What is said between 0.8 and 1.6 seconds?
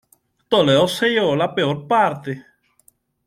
se llevó la